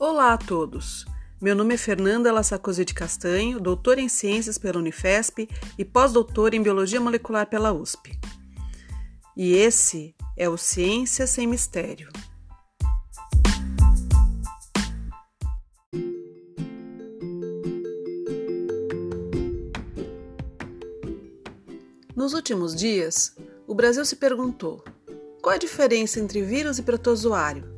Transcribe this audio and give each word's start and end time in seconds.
Olá 0.00 0.34
a 0.34 0.38
todos! 0.38 1.04
Meu 1.40 1.56
nome 1.56 1.74
é 1.74 1.76
Fernanda 1.76 2.32
Lassacosi 2.32 2.84
de 2.84 2.94
Castanho, 2.94 3.58
doutora 3.58 4.00
em 4.00 4.08
Ciências 4.08 4.56
pela 4.56 4.78
Unifesp 4.78 5.48
e 5.76 5.84
pós-doutora 5.84 6.54
em 6.54 6.62
Biologia 6.62 7.00
Molecular 7.00 7.48
pela 7.48 7.72
USP. 7.72 8.16
E 9.36 9.54
esse 9.54 10.14
é 10.36 10.48
o 10.48 10.56
Ciência 10.56 11.26
Sem 11.26 11.48
Mistério. 11.48 12.08
Nos 22.14 22.34
últimos 22.34 22.72
dias, 22.72 23.34
o 23.66 23.74
Brasil 23.74 24.04
se 24.04 24.14
perguntou: 24.14 24.84
qual 25.42 25.56
a 25.56 25.58
diferença 25.58 26.20
entre 26.20 26.40
vírus 26.40 26.78
e 26.78 26.84
protozoário? 26.84 27.77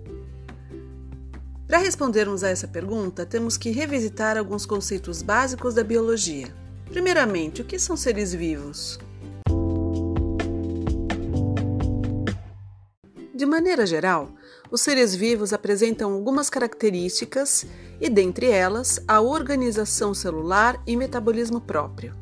Para 1.71 1.79
respondermos 1.79 2.43
a 2.43 2.49
essa 2.49 2.67
pergunta, 2.67 3.25
temos 3.25 3.57
que 3.57 3.71
revisitar 3.71 4.37
alguns 4.37 4.67
conceitos 4.67 5.23
básicos 5.23 5.73
da 5.73 5.85
biologia. 5.85 6.53
Primeiramente, 6.87 7.63
o 7.63 7.65
que 7.65 7.79
são 7.79 7.97
seres 7.97 8.35
vivos? 8.35 8.99
De 13.33 13.47
maneira 13.47 13.87
geral, 13.87 14.35
os 14.69 14.81
seres 14.81 15.15
vivos 15.15 15.53
apresentam 15.53 16.13
algumas 16.13 16.51
características 16.51 17.65
e, 18.01 18.11
dentre 18.11 18.51
elas, 18.51 19.01
a 19.07 19.21
organização 19.21 20.13
celular 20.13 20.83
e 20.85 20.97
metabolismo 20.97 21.61
próprio. 21.61 22.17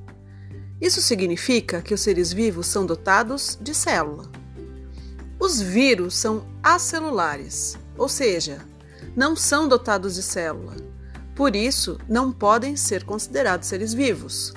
Isso 0.79 1.01
significa 1.01 1.81
que 1.81 1.95
os 1.95 2.03
seres 2.03 2.35
vivos 2.35 2.67
são 2.67 2.85
dotados 2.85 3.59
de 3.59 3.75
célula. 3.75 4.31
Os 5.41 5.59
vírus 5.59 6.19
são 6.19 6.47
acelulares, 6.63 7.79
ou 7.97 8.11
seja, 8.11 8.61
não 9.19 9.35
são 9.35 9.67
dotados 9.67 10.15
de 10.15 10.23
célula. 10.23 10.77
Por 11.35 11.57
isso, 11.57 11.99
não 12.09 12.31
podem 12.31 12.77
ser 12.77 13.03
considerados 13.03 13.67
seres 13.67 13.93
vivos. 13.93 14.55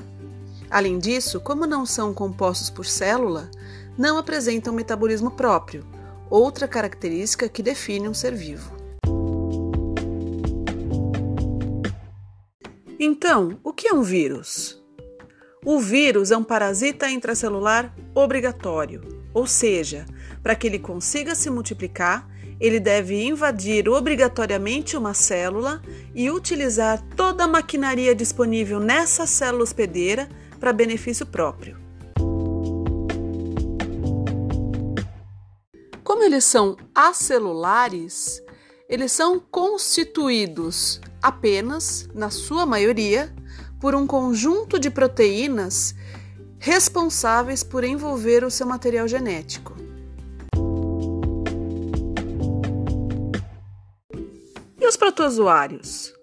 Além 0.70 1.00
disso, 1.00 1.40
como 1.42 1.66
não 1.66 1.84
são 1.84 2.14
compostos 2.14 2.70
por 2.70 2.86
célula, 2.86 3.50
não 3.98 4.20
apresentam 4.20 4.72
metabolismo 4.72 5.31
próprio, 5.31 5.84
outra 6.30 6.68
característica 6.68 7.50
que 7.50 7.64
define 7.64 8.08
um 8.08 8.14
ser 8.14 8.36
vivo. 8.36 8.72
Então, 13.00 13.59
o 13.64 13.73
que 13.73 13.88
é 13.88 13.94
um 13.96 14.03
vírus? 14.03 14.80
O 15.66 15.80
vírus 15.80 16.30
é 16.30 16.38
um 16.38 16.44
parasita 16.44 17.09
intracelular 17.09 17.96
obrigatório, 18.14 19.02
ou 19.34 19.48
seja, 19.48 20.06
para 20.44 20.53
que 20.53 20.68
ele 20.68 20.78
consiga 20.78 21.34
se 21.34 21.50
multiplicar, 21.50 22.30
ele 22.62 22.80
deve 22.80 23.26
invadir 23.26 23.90
obrigatoriamente 23.90 24.95
uma 24.95 25.16
célula 25.16 25.81
e 26.14 26.30
utilizar 26.30 27.02
toda 27.16 27.45
a 27.45 27.48
maquinaria 27.48 28.14
disponível 28.14 28.80
nessa 28.80 29.26
célula 29.26 29.64
hospedeira 29.64 30.30
para 30.59 30.72
benefício 30.72 31.26
próprio. 31.26 31.76
Como 36.03 36.23
eles 36.23 36.45
são 36.45 36.78
acelulares, 36.94 38.44
eles 38.88 39.12
são 39.12 39.40
constituídos 39.40 41.02
apenas, 41.20 42.08
na 42.14 42.30
sua 42.30 42.64
maioria, 42.64 43.34
por 43.80 43.96
um 43.96 44.06
conjunto 44.06 44.78
de 44.78 44.92
proteínas 44.92 45.96
responsáveis 46.59 47.64
por 47.64 47.84
envolver 47.84 48.44
o 48.44 48.52
seu 48.52 48.68
material 48.68 49.08
genético. 49.08 49.91
Os 54.92 54.97
protozoários? 54.97 56.13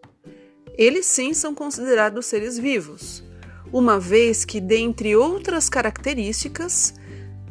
Eles 0.76 1.06
sim 1.06 1.32
são 1.32 1.54
considerados 1.54 2.26
seres 2.26 2.58
vivos, 2.58 3.24
uma 3.72 3.98
vez 3.98 4.44
que, 4.44 4.60
dentre 4.60 5.16
outras 5.16 5.70
características, 5.70 6.92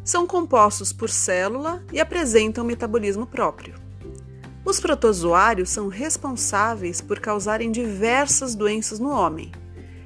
são 0.05 0.27
compostos 0.27 0.93
por 0.93 1.09
célula 1.09 1.83
e 1.91 1.99
apresentam 1.99 2.63
metabolismo 2.63 3.25
próprio. 3.25 3.73
Os 4.63 4.79
protozoários 4.79 5.71
são 5.71 5.87
responsáveis 5.87 7.01
por 7.01 7.19
causarem 7.19 7.71
diversas 7.71 8.53
doenças 8.53 8.99
no 8.99 9.09
homem, 9.09 9.51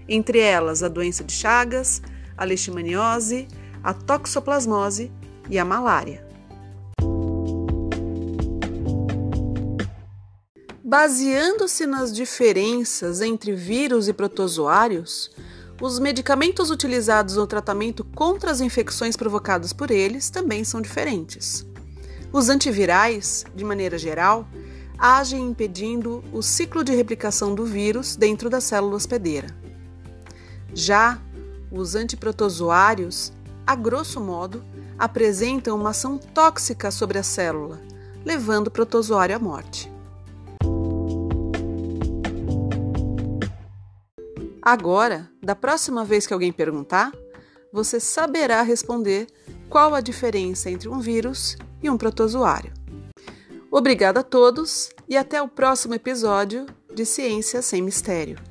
entre 0.07 0.39
elas 0.39 0.81
a 0.81 0.87
doença 0.87 1.25
de 1.25 1.33
Chagas, 1.33 2.01
a 2.37 2.45
leishmaniose, 2.45 3.49
a 3.83 3.93
toxoplasmose 3.93 5.11
e 5.49 5.59
a 5.59 5.65
malária. 5.65 6.25
Baseando-se 10.91 11.85
nas 11.85 12.11
diferenças 12.11 13.21
entre 13.21 13.53
vírus 13.53 14.09
e 14.09 14.13
protozoários, 14.13 15.31
os 15.81 15.99
medicamentos 15.99 16.69
utilizados 16.69 17.37
no 17.37 17.47
tratamento 17.47 18.03
contra 18.03 18.51
as 18.51 18.59
infecções 18.59 19.15
provocadas 19.15 19.71
por 19.71 19.89
eles 19.89 20.29
também 20.29 20.65
são 20.65 20.81
diferentes. 20.81 21.65
Os 22.33 22.49
antivirais, 22.49 23.45
de 23.55 23.63
maneira 23.63 23.97
geral, 23.97 24.45
agem 24.97 25.51
impedindo 25.51 26.25
o 26.33 26.41
ciclo 26.41 26.83
de 26.83 26.93
replicação 26.93 27.55
do 27.55 27.63
vírus 27.63 28.17
dentro 28.17 28.49
da 28.49 28.59
célula 28.59 28.97
hospedeira. 28.97 29.47
Já 30.73 31.21
os 31.71 31.95
antiprotozoários, 31.95 33.31
a 33.65 33.77
grosso 33.77 34.19
modo, 34.19 34.61
apresentam 34.99 35.77
uma 35.77 35.91
ação 35.91 36.17
tóxica 36.17 36.91
sobre 36.91 37.17
a 37.17 37.23
célula, 37.23 37.79
levando 38.25 38.67
o 38.67 38.71
protozoário 38.71 39.37
à 39.37 39.39
morte. 39.39 39.90
Agora, 44.61 45.29
da 45.41 45.55
próxima 45.55 46.05
vez 46.05 46.27
que 46.27 46.33
alguém 46.33 46.51
perguntar, 46.51 47.11
você 47.73 47.99
saberá 47.99 48.61
responder 48.61 49.27
qual 49.69 49.95
a 49.95 50.01
diferença 50.01 50.69
entre 50.69 50.87
um 50.87 50.99
vírus 50.99 51.57
e 51.81 51.89
um 51.89 51.97
protozoário. 51.97 52.71
Obrigada 53.71 54.19
a 54.19 54.23
todos 54.23 54.89
e 55.07 55.17
até 55.17 55.41
o 55.41 55.47
próximo 55.47 55.95
episódio 55.95 56.65
de 56.93 57.05
Ciência 57.05 57.61
Sem 57.61 57.81
Mistério. 57.81 58.50